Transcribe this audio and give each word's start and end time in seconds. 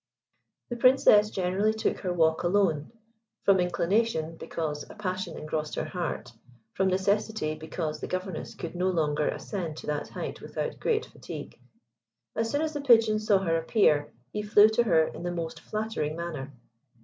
The 0.69 0.77
Princess 0.77 1.29
generally 1.29 1.75
took 1.75 1.99
her 1.99 2.11
walk 2.11 2.41
alone; 2.41 2.91
from 3.43 3.59
inclination, 3.59 4.35
because 4.35 4.81
a 4.89 4.95
passion 4.95 5.37
engrossed 5.37 5.75
her 5.75 5.85
heart; 5.85 6.33
from 6.73 6.87
necessity, 6.87 7.53
because 7.53 7.99
the 7.99 8.07
Governess 8.07 8.55
could 8.55 8.73
no 8.73 8.89
longer 8.89 9.27
ascend 9.27 9.77
to 9.77 9.85
that 9.85 10.07
height 10.09 10.41
without 10.41 10.79
great 10.79 11.05
fatigue. 11.05 11.59
As 12.35 12.49
soon 12.49 12.63
as 12.63 12.73
the 12.73 12.81
Pigeon 12.81 13.19
saw 13.19 13.37
her 13.43 13.55
appear, 13.57 14.11
he 14.33 14.41
flew 14.41 14.69
to 14.69 14.81
her 14.85 15.03
in 15.05 15.21
the 15.21 15.29
most 15.29 15.59
flattering 15.59 16.15
manner. 16.15 16.51